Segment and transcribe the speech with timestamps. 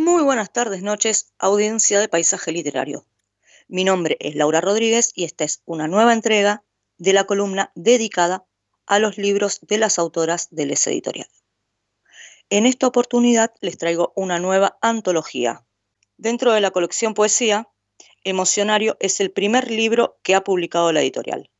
[0.00, 3.04] Muy buenas tardes, noches, audiencia de Paisaje Literario.
[3.66, 6.62] Mi nombre es Laura Rodríguez y esta es una nueva entrega
[6.98, 8.46] de la columna dedicada
[8.86, 11.26] a los libros de las autoras del Les Editorial.
[12.48, 15.66] En esta oportunidad les traigo una nueva antología.
[16.16, 17.68] Dentro de la colección Poesía,
[18.22, 21.50] Emocionario es el primer libro que ha publicado la editorial.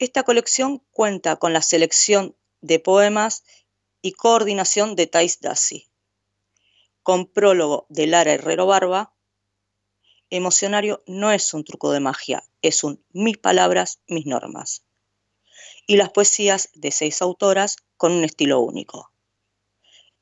[0.00, 3.44] Esta colección cuenta con la selección de poemas
[4.02, 5.88] y coordinación de Thais Dassi.
[7.04, 9.12] Con prólogo de Lara Herrero Barba,
[10.30, 14.84] Emocionario no es un truco de magia, es un mis palabras, mis normas.
[15.86, 19.12] Y las poesías de seis autoras con un estilo único.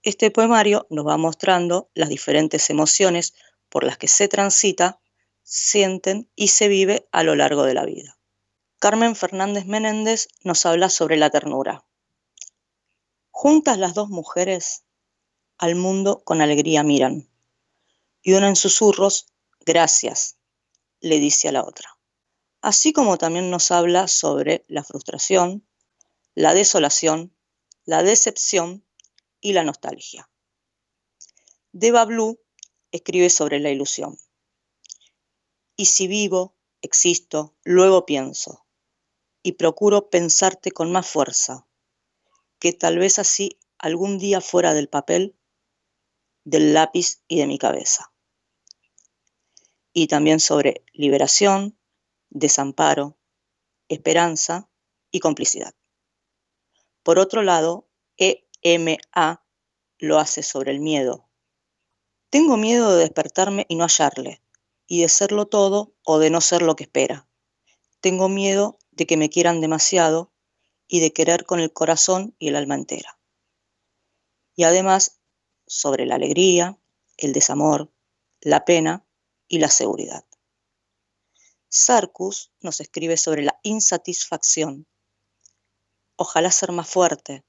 [0.02, 3.32] Este poemario nos va mostrando las diferentes emociones
[3.68, 4.98] por las que se transita,
[5.44, 8.18] sienten y se vive a lo largo de la vida.
[8.80, 11.84] Carmen Fernández Menéndez nos habla sobre la ternura.
[13.30, 14.82] Juntas las dos mujeres
[15.62, 17.30] al mundo con alegría miran,
[18.20, 19.26] y una en susurros,
[19.64, 20.36] gracias,
[20.98, 22.00] le dice a la otra.
[22.60, 25.64] Así como también nos habla sobre la frustración,
[26.34, 27.32] la desolación,
[27.84, 28.84] la decepción
[29.40, 30.28] y la nostalgia.
[31.70, 32.40] Deva Blue
[32.90, 34.18] escribe sobre la ilusión.
[35.76, 38.66] Y si vivo, existo, luego pienso,
[39.44, 41.68] y procuro pensarte con más fuerza,
[42.58, 45.36] que tal vez así algún día fuera del papel,
[46.44, 48.12] del lápiz y de mi cabeza.
[49.92, 51.78] Y también sobre liberación,
[52.30, 53.18] desamparo,
[53.88, 54.70] esperanza
[55.10, 55.74] y complicidad.
[57.02, 57.88] Por otro lado,
[58.62, 59.44] EMA
[59.98, 61.28] lo hace sobre el miedo.
[62.30, 64.40] Tengo miedo de despertarme y no hallarle,
[64.86, 67.28] y de serlo todo o de no ser lo que espera.
[68.00, 70.32] Tengo miedo de que me quieran demasiado
[70.86, 73.18] y de querer con el corazón y el alma entera.
[74.54, 75.21] Y además
[75.66, 76.78] sobre la alegría,
[77.16, 77.92] el desamor,
[78.40, 79.06] la pena
[79.48, 80.24] y la seguridad.
[81.68, 84.86] Sarkus nos escribe sobre la insatisfacción.
[86.16, 87.44] Ojalá ser más fuerte,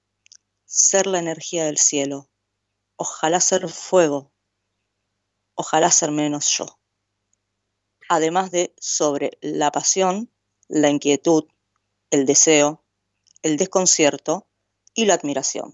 [0.66, 2.30] ser la energía del cielo,
[2.96, 4.32] ojalá ser fuego,
[5.56, 6.80] ojalá ser menos yo.
[8.10, 10.32] Además de sobre la pasión,
[10.68, 11.46] la inquietud,
[12.10, 12.84] el deseo,
[13.42, 14.48] el desconcierto
[14.94, 15.74] y la admiración.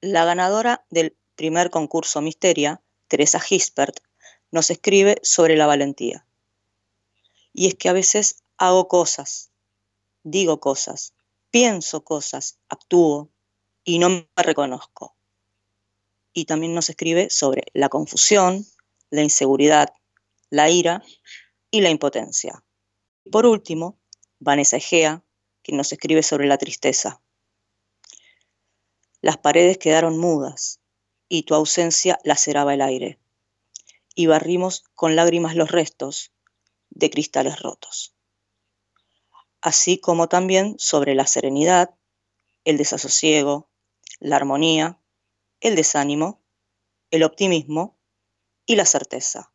[0.00, 4.00] La ganadora del primer concurso Misteria, Teresa Gispert,
[4.50, 6.26] nos escribe sobre la valentía.
[7.52, 9.50] Y es que a veces hago cosas,
[10.24, 11.14] digo cosas,
[11.52, 13.30] pienso cosas, actúo
[13.84, 15.14] y no me reconozco.
[16.32, 18.66] Y también nos escribe sobre la confusión,
[19.10, 19.92] la inseguridad,
[20.50, 21.04] la ira
[21.70, 22.64] y la impotencia.
[23.30, 23.96] Por último,
[24.40, 25.22] Vanessa Egea,
[25.62, 27.20] que nos escribe sobre la tristeza.
[29.20, 30.80] Las paredes quedaron mudas
[31.28, 33.18] y tu ausencia laceraba el aire.
[34.14, 36.32] Y barrimos con lágrimas los restos
[36.90, 38.14] de cristales rotos.
[39.60, 41.94] Así como también sobre la serenidad,
[42.64, 43.68] el desasosiego,
[44.20, 45.00] la armonía,
[45.60, 46.40] el desánimo,
[47.10, 47.98] el optimismo
[48.66, 49.52] y la certeza.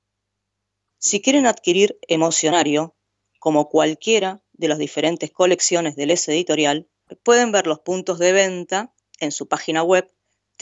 [0.98, 2.96] Si quieren adquirir Emocionario,
[3.40, 6.88] como cualquiera de las diferentes colecciones del S Editorial,
[7.24, 10.10] pueden ver los puntos de venta en su página web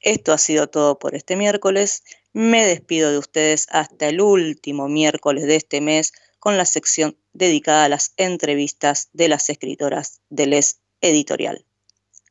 [0.00, 2.02] Esto ha sido todo por este miércoles.
[2.32, 7.84] Me despido de ustedes hasta el último miércoles de este mes con la sección dedicada
[7.84, 11.64] a las entrevistas de las escritoras de Les Editorial.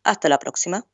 [0.03, 0.85] Hasta la próxima.